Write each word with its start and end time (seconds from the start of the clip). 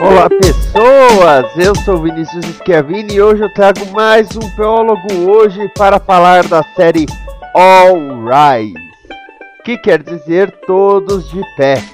Olá 0.00 0.30
pessoas, 0.30 1.58
eu 1.58 1.74
sou 1.84 1.98
Vinícius 1.98 2.46
Schiavini 2.46 3.16
e 3.16 3.20
hoje 3.20 3.42
eu 3.42 3.52
trago 3.52 3.84
mais 3.92 4.34
um 4.34 4.56
teólogo 4.56 5.12
hoje 5.28 5.68
para 5.76 6.00
falar 6.00 6.42
da 6.48 6.62
série 6.74 7.04
All 7.54 7.98
Rise, 8.24 8.72
que 9.62 9.76
quer 9.76 10.02
dizer 10.02 10.50
todos 10.66 11.28
de 11.28 11.42
pé. 11.54 11.84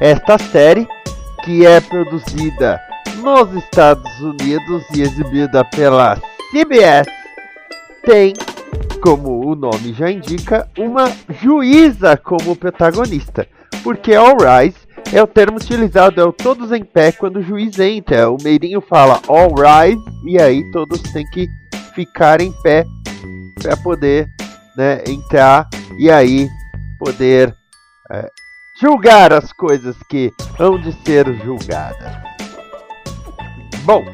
Esta 0.00 0.38
série, 0.38 0.88
que 1.44 1.64
é 1.64 1.80
produzida 1.80 2.80
nos 3.18 3.54
Estados 3.62 4.10
Unidos 4.20 4.82
e 4.92 5.02
exibida 5.02 5.64
pela 5.64 6.20
CBS, 6.50 7.08
tem, 8.02 8.34
como 9.00 9.46
o 9.46 9.54
nome 9.54 9.92
já 9.92 10.10
indica, 10.10 10.68
uma 10.76 11.08
juíza 11.40 12.16
como 12.16 12.56
protagonista, 12.56 13.46
porque 13.84 14.16
All 14.16 14.36
Rise 14.36 14.89
é 15.12 15.22
o 15.22 15.26
termo 15.26 15.56
utilizado, 15.56 16.20
é 16.20 16.24
o 16.24 16.32
todos 16.32 16.70
em 16.72 16.84
pé 16.84 17.12
quando 17.12 17.36
o 17.36 17.42
juiz 17.42 17.78
entra. 17.78 18.30
O 18.30 18.36
Meirinho 18.42 18.80
fala 18.80 19.20
all 19.28 19.52
rise 19.54 20.02
e 20.24 20.40
aí 20.40 20.62
todos 20.70 21.00
têm 21.00 21.24
que 21.30 21.48
ficar 21.94 22.40
em 22.40 22.52
pé 22.62 22.84
para 23.60 23.76
poder 23.76 24.28
né, 24.76 25.02
entrar 25.06 25.68
e 25.98 26.10
aí 26.10 26.48
poder 26.98 27.54
é, 28.12 28.28
julgar 28.80 29.32
as 29.32 29.52
coisas 29.52 29.96
que 30.08 30.32
hão 30.58 30.78
de 30.78 30.92
ser 31.04 31.26
julgadas. 31.44 32.12
Bom, 33.84 34.04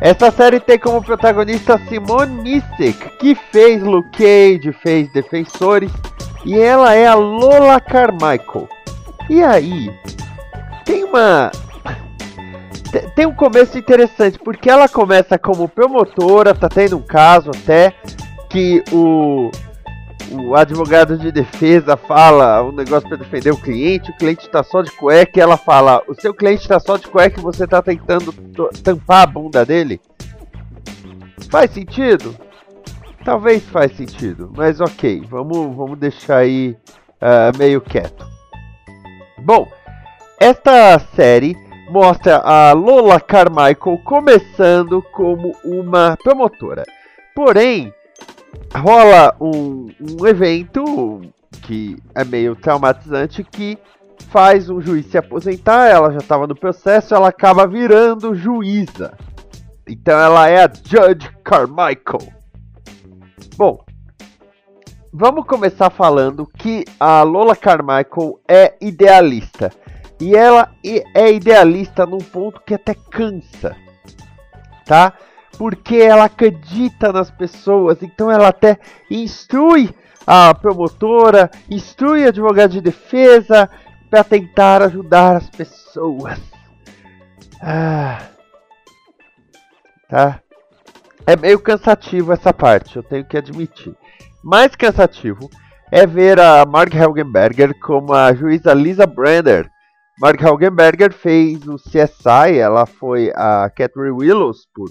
essa 0.00 0.30
série 0.30 0.60
tem 0.60 0.78
como 0.78 1.02
protagonista 1.02 1.78
Simone 1.88 2.42
Missick, 2.42 3.18
que 3.18 3.34
fez 3.34 3.82
Luke 3.82 4.10
Cage, 4.10 4.72
fez 4.82 5.12
Defensores, 5.12 5.90
e 6.44 6.58
ela 6.58 6.94
é 6.94 7.06
a 7.06 7.14
Lola 7.14 7.80
Carmichael. 7.80 8.68
E 9.30 9.42
aí, 9.42 9.90
tem 10.84 11.04
uma. 11.04 11.50
Tem 13.16 13.26
um 13.26 13.34
começo 13.34 13.76
interessante, 13.76 14.38
porque 14.38 14.70
ela 14.70 14.88
começa 14.88 15.36
como 15.36 15.68
promotora, 15.68 16.54
tá 16.54 16.68
tendo 16.68 16.96
um 16.96 17.02
caso 17.02 17.50
até 17.50 17.92
que 18.48 18.84
o, 18.92 19.50
o 20.30 20.54
advogado 20.54 21.18
de 21.18 21.32
defesa 21.32 21.96
fala 21.96 22.62
um 22.62 22.70
negócio 22.70 23.08
para 23.08 23.18
defender 23.18 23.50
o 23.50 23.56
cliente, 23.56 24.12
o 24.12 24.16
cliente 24.16 24.48
tá 24.48 24.62
só 24.62 24.80
de 24.80 24.92
cueca 24.92 25.38
e 25.38 25.42
ela 25.42 25.56
fala: 25.56 26.02
O 26.06 26.14
seu 26.14 26.32
cliente 26.32 26.68
tá 26.68 26.78
só 26.78 26.96
de 26.96 27.08
cueca 27.08 27.40
e 27.40 27.42
você 27.42 27.66
tá 27.66 27.82
tentando 27.82 28.32
tampar 28.82 29.22
a 29.22 29.26
bunda 29.26 29.66
dele? 29.66 30.00
Faz 31.50 31.72
sentido? 31.72 32.36
Talvez 33.24 33.62
faz 33.64 33.96
sentido, 33.96 34.52
mas 34.54 34.80
ok, 34.80 35.22
vamos, 35.28 35.74
vamos 35.74 35.98
deixar 35.98 36.38
aí 36.38 36.76
uh, 37.14 37.56
meio 37.58 37.80
quieto. 37.80 38.26
Bom, 39.38 39.66
esta 40.38 40.98
série 41.14 41.56
mostra 41.90 42.38
a 42.38 42.72
Lola 42.72 43.20
Carmichael 43.20 43.98
começando 44.04 45.02
como 45.12 45.54
uma 45.64 46.16
promotora. 46.22 46.84
Porém, 47.34 47.92
rola 48.74 49.34
um, 49.40 49.88
um 50.00 50.26
evento 50.26 51.20
que 51.62 51.96
é 52.14 52.24
meio 52.24 52.56
traumatizante 52.56 53.44
que 53.44 53.78
faz 54.28 54.68
um 54.68 54.80
juiz 54.80 55.06
se 55.06 55.16
aposentar, 55.16 55.88
ela 55.88 56.10
já 56.10 56.18
estava 56.18 56.46
no 56.46 56.54
processo, 56.54 57.14
ela 57.14 57.28
acaba 57.28 57.66
virando 57.66 58.34
juíza. 58.34 59.16
Então 59.88 60.18
ela 60.18 60.48
é 60.48 60.64
a 60.64 60.68
Judge 60.68 61.30
Carmichael. 61.44 62.32
Bom, 63.56 63.84
vamos 65.12 65.46
começar 65.46 65.90
falando 65.90 66.46
que 66.46 66.84
a 66.98 67.22
Lola 67.22 67.54
Carmichael 67.54 68.40
é 68.48 68.74
idealista. 68.80 69.70
E 70.20 70.34
ela 70.34 70.70
é 71.14 71.32
idealista 71.32 72.06
num 72.06 72.18
ponto 72.18 72.60
que 72.60 72.74
até 72.74 72.94
cansa, 72.94 73.76
tá? 74.84 75.12
Porque 75.58 75.96
ela 75.96 76.24
acredita 76.24 77.12
nas 77.12 77.30
pessoas, 77.30 78.02
então 78.02 78.30
ela 78.30 78.48
até 78.48 78.78
instrui 79.10 79.94
a 80.26 80.54
promotora, 80.54 81.50
instrui 81.70 82.24
a 82.24 82.28
advogado 82.28 82.70
de 82.70 82.80
defesa 82.80 83.68
para 84.08 84.24
tentar 84.24 84.82
ajudar 84.82 85.36
as 85.36 85.50
pessoas. 85.50 86.38
Ah, 87.60 88.22
tá? 90.08 90.40
É 91.26 91.36
meio 91.36 91.58
cansativo 91.58 92.32
essa 92.32 92.52
parte, 92.52 92.96
eu 92.96 93.02
tenho 93.02 93.24
que 93.24 93.36
admitir 93.36 93.94
mais 94.44 94.76
cansativo 94.76 95.48
é 95.90 96.06
ver 96.06 96.38
a 96.38 96.66
Mark 96.66 96.94
Helgenberger 96.94 97.74
como 97.80 98.12
a 98.12 98.34
juíza 98.34 98.74
Lisa 98.74 99.06
Brander. 99.06 99.70
Mark 100.20 100.40
Helgenberger 100.40 101.12
fez 101.12 101.66
o 101.66 101.76
CSI, 101.76 102.58
ela 102.58 102.86
foi 102.86 103.32
a 103.34 103.68
Catherine 103.70 104.12
Willows 104.12 104.66
por 104.72 104.88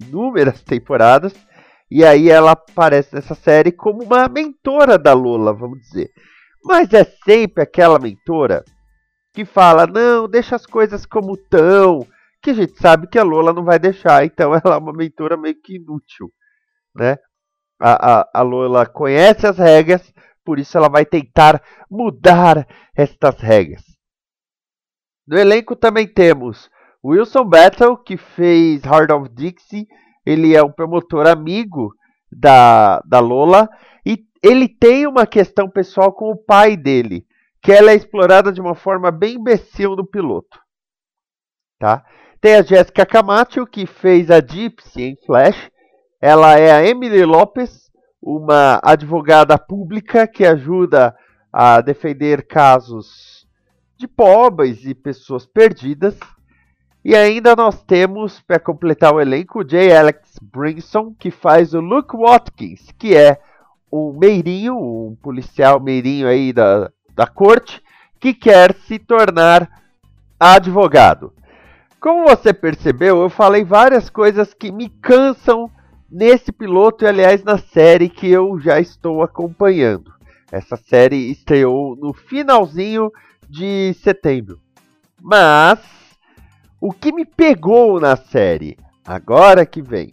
inúmeras 0.00 0.62
temporadas, 0.64 1.34
e 1.90 2.04
aí 2.04 2.30
ela 2.30 2.52
aparece 2.52 3.14
nessa 3.14 3.34
série 3.34 3.72
como 3.72 4.02
uma 4.02 4.28
mentora 4.28 4.98
da 4.98 5.12
Lola, 5.12 5.52
vamos 5.52 5.80
dizer. 5.80 6.10
Mas 6.64 6.92
é 6.92 7.04
sempre 7.04 7.62
aquela 7.62 7.98
mentora 7.98 8.64
que 9.34 9.44
fala: 9.44 9.86
não, 9.86 10.28
deixa 10.28 10.56
as 10.56 10.64
coisas 10.64 11.04
como 11.04 11.34
estão, 11.34 12.06
que 12.40 12.50
a 12.50 12.54
gente 12.54 12.80
sabe 12.80 13.08
que 13.08 13.18
a 13.18 13.24
Lola 13.24 13.52
não 13.52 13.64
vai 13.64 13.78
deixar, 13.78 14.24
então 14.24 14.52
ela 14.64 14.76
é 14.76 14.78
uma 14.78 14.92
mentora 14.92 15.36
meio 15.36 15.60
que 15.60 15.76
inútil, 15.76 16.32
né? 16.94 17.18
a, 17.82 18.20
a, 18.20 18.28
a 18.32 18.42
Lola 18.42 18.86
conhece 18.86 19.44
as 19.44 19.58
regras, 19.58 20.14
por 20.44 20.60
isso 20.60 20.78
ela 20.78 20.88
vai 20.88 21.04
tentar 21.04 21.60
mudar 21.90 22.66
estas 22.96 23.40
regras. 23.40 23.82
No 25.26 25.38
elenco 25.38 25.76
também 25.76 26.06
temos 26.06 26.68
Wilson 27.04 27.44
Battle, 27.44 27.96
que 27.96 28.16
fez 28.16 28.84
Heart 28.84 29.10
of 29.10 29.28
Dixie. 29.30 29.86
Ele 30.24 30.54
é 30.54 30.62
um 30.62 30.70
promotor 30.70 31.26
amigo 31.26 31.94
da, 32.30 33.00
da 33.00 33.20
Lola. 33.20 33.68
E 34.04 34.24
ele 34.42 34.68
tem 34.68 35.06
uma 35.06 35.26
questão 35.26 35.68
pessoal 35.68 36.12
com 36.12 36.30
o 36.30 36.36
pai 36.36 36.76
dele, 36.76 37.24
que 37.62 37.72
ela 37.72 37.92
é 37.92 37.94
explorada 37.94 38.52
de 38.52 38.60
uma 38.60 38.74
forma 38.74 39.10
bem 39.10 39.34
imbecil 39.34 39.96
no 39.96 40.06
piloto. 40.06 40.60
Tá? 41.78 42.04
Tem 42.40 42.56
a 42.56 42.62
Jessica 42.62 43.06
Camacho, 43.06 43.66
que 43.66 43.86
fez 43.86 44.30
a 44.30 44.40
Gypsy 44.40 45.02
em 45.02 45.16
Flash. 45.24 45.70
Ela 46.20 46.58
é 46.58 46.72
a 46.72 46.84
Emily 46.84 47.24
Lopes, 47.24 47.90
uma 48.20 48.80
advogada 48.82 49.58
pública 49.58 50.26
que 50.26 50.44
ajuda 50.44 51.14
a 51.52 51.80
defender 51.80 52.46
casos 52.46 53.31
de 54.02 54.08
pobres 54.08 54.84
e 54.84 54.94
pessoas 54.94 55.46
perdidas. 55.46 56.18
E 57.04 57.14
ainda 57.14 57.54
nós 57.54 57.82
temos, 57.84 58.40
para 58.40 58.58
completar 58.58 59.14
o 59.14 59.20
elenco, 59.20 59.64
J. 59.64 59.92
Alex 59.96 60.38
Brinson, 60.42 61.14
que 61.16 61.30
faz 61.30 61.72
o 61.72 61.80
Luke 61.80 62.16
Watkins, 62.16 62.90
que 62.98 63.16
é 63.16 63.38
um 63.92 64.12
meirinho, 64.12 64.76
um 64.76 65.16
policial 65.22 65.80
meirinho 65.80 66.26
aí 66.26 66.52
da, 66.52 66.90
da 67.14 67.26
corte, 67.26 67.80
que 68.18 68.34
quer 68.34 68.74
se 68.74 68.98
tornar 68.98 69.68
advogado. 70.38 71.32
Como 72.00 72.24
você 72.24 72.52
percebeu, 72.52 73.22
eu 73.22 73.30
falei 73.30 73.62
várias 73.62 74.10
coisas 74.10 74.52
que 74.52 74.72
me 74.72 74.88
cansam 74.88 75.70
nesse 76.10 76.50
piloto 76.50 77.04
e, 77.04 77.08
aliás, 77.08 77.44
na 77.44 77.58
série 77.58 78.08
que 78.08 78.28
eu 78.28 78.58
já 78.58 78.80
estou 78.80 79.22
acompanhando. 79.22 80.12
Essa 80.50 80.76
série 80.76 81.30
estreou 81.30 81.94
no 81.96 82.12
finalzinho 82.12 83.10
de 83.52 83.92
setembro. 84.02 84.58
Mas 85.20 85.78
o 86.80 86.90
que 86.90 87.12
me 87.12 87.26
pegou 87.26 88.00
na 88.00 88.16
série, 88.16 88.78
agora 89.06 89.66
que 89.66 89.82
vem. 89.82 90.10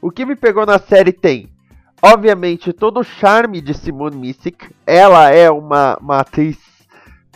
O 0.00 0.10
que 0.10 0.24
me 0.24 0.34
pegou 0.34 0.64
na 0.64 0.78
série 0.78 1.12
tem, 1.12 1.50
obviamente, 2.02 2.72
todo 2.72 3.00
o 3.00 3.04
charme 3.04 3.60
de 3.60 3.74
Simone 3.74 4.16
Missick. 4.16 4.74
Ela 4.86 5.30
é 5.30 5.50
uma, 5.50 5.98
uma 6.00 6.20
atriz, 6.20 6.56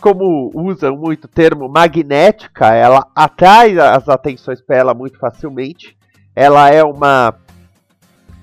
como 0.01 0.51
usam 0.53 0.97
muito 0.97 1.25
o 1.25 1.29
termo, 1.29 1.69
magnética. 1.69 2.73
Ela 2.73 3.07
atrai 3.15 3.77
as 3.77 4.09
atenções 4.09 4.59
para 4.61 4.77
ela 4.77 4.93
muito 4.95 5.19
facilmente. 5.19 5.95
Ela 6.35 6.69
é 6.71 6.83
uma, 6.83 7.35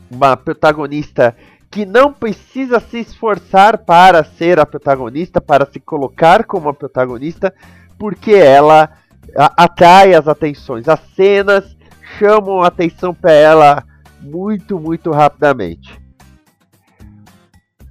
uma 0.08 0.36
protagonista 0.36 1.34
que 1.70 1.84
não 1.84 2.12
precisa 2.12 2.80
se 2.80 2.98
esforçar 2.98 3.78
para 3.78 4.24
ser 4.24 4.58
a 4.58 4.66
protagonista, 4.66 5.40
para 5.40 5.66
se 5.66 5.78
colocar 5.78 6.44
como 6.44 6.68
a 6.68 6.74
protagonista, 6.74 7.54
porque 7.98 8.32
ela 8.32 8.90
atrai 9.36 10.14
as 10.14 10.26
atenções. 10.26 10.88
As 10.88 11.00
cenas 11.14 11.76
chamam 12.18 12.62
a 12.62 12.68
atenção 12.68 13.12
para 13.12 13.32
ela 13.32 13.84
muito, 14.20 14.78
muito 14.78 15.10
rapidamente. 15.10 16.00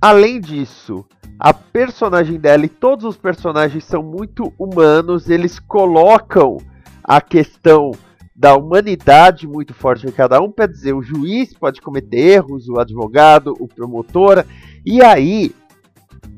Além 0.02 0.40
disso, 0.40 1.06
a 1.40 1.54
personagem 1.54 2.40
dela 2.40 2.66
e 2.66 2.70
todos 2.70 3.06
os 3.06 3.18
personagens 3.18 3.84
são 3.84 4.02
muito 4.02 4.54
humanos, 4.58 5.30
eles 5.30 5.60
colocam 5.60 6.58
a 7.04 7.22
questão 7.22 7.92
da 8.38 8.56
humanidade 8.56 9.48
muito 9.48 9.74
forte 9.74 10.06
em 10.06 10.12
cada 10.12 10.40
um, 10.40 10.52
quer 10.52 10.68
dizer, 10.68 10.94
o 10.94 11.02
juiz 11.02 11.54
pode 11.54 11.82
cometer 11.82 12.18
erros, 12.18 12.70
o 12.70 12.80
advogado, 12.80 13.56
o 13.60 13.68
promotor, 13.68 14.46
e 14.86 15.02
aí 15.02 15.56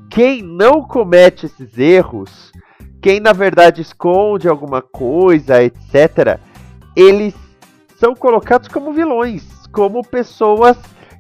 quem 0.10 0.42
não 0.42 0.82
comete 0.82 1.46
esses 1.46 1.78
erros, 1.78 2.54
quem 3.02 3.20
na 3.20 3.34
verdade 3.34 3.82
esconde 3.82 4.48
alguma 4.48 4.82
coisa, 4.82 5.62
etc., 5.62 6.40
eles 6.96 7.36
são 7.98 8.16
colocados 8.16 8.70
como 8.70 8.94
vilões, 8.94 9.44
como 9.74 10.02
pessoas 10.02 10.78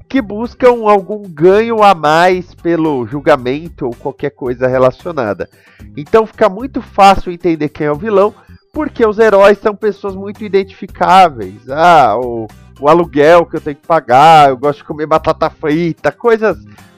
que 0.07 0.21
buscam 0.21 0.89
algum 0.89 1.21
ganho 1.21 1.83
a 1.83 1.93
mais 1.93 2.55
pelo 2.55 3.05
julgamento 3.05 3.85
ou 3.85 3.91
qualquer 3.93 4.31
coisa 4.31 4.65
relacionada. 4.65 5.49
Então 5.95 6.25
fica 6.25 6.49
muito 6.49 6.81
fácil 6.81 7.31
entender 7.31 7.69
quem 7.69 7.85
é 7.85 7.91
o 7.91 7.95
vilão 7.95 8.33
porque 8.73 9.05
os 9.05 9.19
heróis 9.19 9.57
são 9.57 9.75
pessoas 9.75 10.15
muito 10.15 10.43
identificáveis. 10.43 11.69
Ah, 11.69 12.15
o, 12.17 12.47
o 12.79 12.87
aluguel 12.87 13.45
que 13.45 13.57
eu 13.57 13.61
tenho 13.61 13.75
que 13.75 13.87
pagar, 13.87 14.49
eu 14.49 14.57
gosto 14.57 14.79
de 14.79 14.85
comer 14.85 15.05
batata 15.05 15.49
frita, 15.49 16.11
coisas 16.11 16.57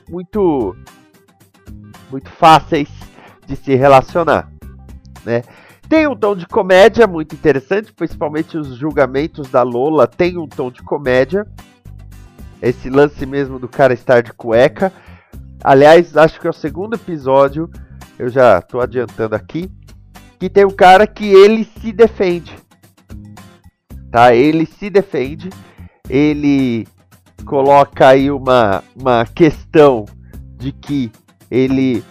muito 0.10 0.76
muito 2.10 2.30
fáceis 2.30 2.90
de 3.48 3.56
se 3.56 3.74
relacionar, 3.74 4.52
né? 5.26 5.44
Tem 5.88 6.08
um 6.08 6.16
tom 6.16 6.36
de 6.36 6.46
comédia 6.46 7.08
muito 7.08 7.36
interessante, 7.36 7.92
principalmente 7.92 8.58
os 8.58 8.76
julgamentos 8.76 9.50
da 9.50 9.62
Lola 9.62 10.08
tem 10.08 10.38
um 10.38 10.48
tom 10.48 10.72
de 10.72 10.82
comédia. 10.84 11.46
Esse 12.62 12.90
lance 12.90 13.26
mesmo 13.26 13.60
do 13.60 13.68
cara 13.68 13.94
estar 13.94 14.22
de 14.22 14.32
cueca. 14.32 14.92
Aliás, 15.64 16.16
acho 16.16 16.40
que 16.40 16.48
é 16.48 16.50
o 16.50 16.54
segundo 16.54 16.96
episódio, 16.96 17.70
eu 18.18 18.30
já 18.30 18.60
estou 18.60 18.80
adiantando 18.80 19.36
aqui 19.36 19.70
que 20.42 20.50
tem 20.50 20.66
um 20.66 20.72
cara 20.72 21.06
que 21.06 21.32
ele 21.32 21.64
se 21.64 21.92
defende. 21.92 22.58
Tá? 24.12 24.34
Ele 24.34 24.66
se 24.66 24.90
defende. 24.90 25.52
Ele 26.10 26.88
coloca 27.46 28.08
aí 28.08 28.32
uma, 28.32 28.84
uma 29.00 29.24
questão 29.24 30.04
de 30.58 30.72
que 30.72 31.12
ele 31.52 32.04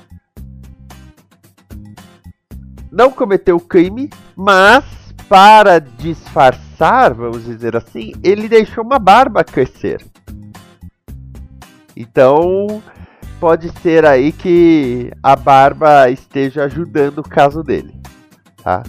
não 2.93 3.11
cometeu 3.11 3.57
o 3.57 3.61
crime, 3.61 4.09
mas 4.37 4.85
para 5.29 5.81
disfarçar, 5.81 7.13
vamos 7.13 7.45
dizer 7.45 7.75
assim, 7.75 8.13
ele 8.23 8.49
deixou 8.49 8.85
uma 8.85 9.01
barba 9.01 9.43
crescer. 9.43 10.07
Então, 11.97 12.81
pode 13.41 13.77
ser 13.81 14.07
aí 14.07 14.31
que 14.31 15.11
a 15.21 15.35
barba 15.35 16.09
esteja 16.11 16.63
ajudando 16.63 17.19
o 17.19 17.29
caso 17.29 17.65
dele 17.65 18.00
tá? 18.63 18.83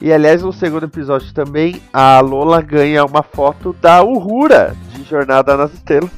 E 0.00 0.10
aliás, 0.12 0.42
no 0.42 0.52
segundo 0.52 0.86
episódio 0.86 1.32
também, 1.34 1.80
a 1.92 2.20
Lola 2.20 2.62
ganha 2.62 3.04
uma 3.04 3.22
foto 3.22 3.74
da 3.82 4.02
Uhura 4.02 4.74
de 4.94 5.04
Jornada 5.04 5.56
nas 5.58 5.74
Estrelas, 5.74 6.10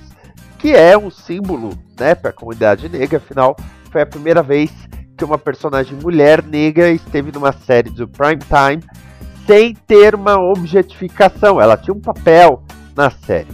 que 0.58 0.73
é 0.73 0.96
um 0.96 1.11
símbolo, 1.11 1.70
né, 1.99 2.14
para 2.14 2.31
a 2.31 2.32
comunidade 2.32 2.88
negra. 2.88 3.19
Afinal, 3.19 3.56
foi 3.90 4.02
a 4.02 4.06
primeira 4.06 4.40
vez 4.40 4.70
que 5.17 5.25
uma 5.25 5.37
personagem 5.37 5.99
mulher 6.00 6.44
negra 6.44 6.90
esteve 6.90 7.32
numa 7.32 7.52
série 7.52 7.90
do 7.90 8.06
prime 8.06 8.38
time 8.38 8.82
sem 9.46 9.75
ter 9.75 10.14
uma 10.14 10.37
objetificação. 10.37 11.61
Ela 11.61 11.76
tinha 11.76 11.94
um 11.94 12.00
papel 12.00 12.62
na 12.94 13.11
série. 13.11 13.50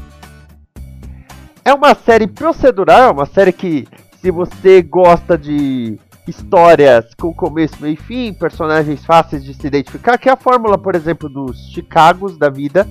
É 1.64 1.72
uma 1.72 1.94
série 1.94 2.26
procedural, 2.26 3.08
é 3.08 3.12
uma 3.12 3.26
série 3.26 3.52
que, 3.52 3.88
se 4.20 4.30
você 4.30 4.82
gosta 4.82 5.38
de 5.38 5.98
histórias 6.30 7.06
com 7.14 7.32
começo, 7.32 7.74
meio 7.80 7.94
e 7.94 7.96
fim, 7.96 8.32
personagens 8.32 9.04
fáceis 9.04 9.44
de 9.44 9.54
se 9.54 9.66
identificar, 9.66 10.18
que 10.18 10.28
é 10.28 10.32
a 10.32 10.36
fórmula, 10.36 10.78
por 10.78 10.94
exemplo, 10.94 11.28
dos 11.28 11.58
Chicagos 11.72 12.36
da 12.36 12.48
vida, 12.48 12.86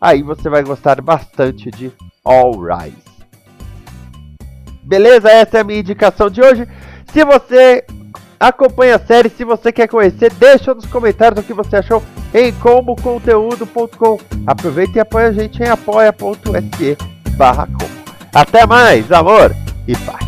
aí 0.00 0.22
você 0.22 0.48
vai 0.48 0.62
gostar 0.62 1.00
bastante 1.00 1.70
de 1.70 1.90
All 2.24 2.52
Rise. 2.60 3.08
Beleza? 4.82 5.28
Essa 5.28 5.58
é 5.58 5.60
a 5.60 5.64
minha 5.64 5.80
indicação 5.80 6.30
de 6.30 6.40
hoje. 6.40 6.66
Se 7.12 7.24
você 7.24 7.84
acompanha 8.40 8.96
a 8.96 8.98
série, 8.98 9.28
se 9.28 9.44
você 9.44 9.72
quer 9.72 9.88
conhecer, 9.88 10.32
deixa 10.32 10.72
nos 10.72 10.86
comentários 10.86 11.40
o 11.40 11.46
que 11.46 11.52
você 11.52 11.76
achou 11.76 12.02
em 12.32 12.52
comboconteúdo.com. 12.52 14.18
Aproveita 14.46 14.98
e 14.98 15.00
apoia 15.00 15.28
a 15.28 15.32
gente 15.32 15.62
em 15.62 15.68
apoia.se 15.68 16.96
Até 18.34 18.66
mais, 18.66 19.10
amor 19.12 19.54
e 19.86 19.96
paz. 19.96 20.27